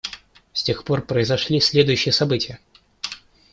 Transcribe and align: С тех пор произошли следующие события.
С 0.51 0.63
тех 0.63 0.83
пор 0.83 1.03
произошли 1.05 1.59
следующие 1.59 2.11
события. 2.11 2.59